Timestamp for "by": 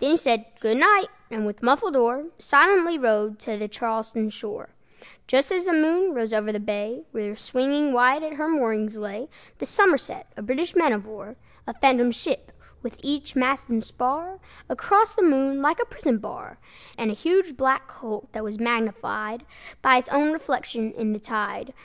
19.80-19.98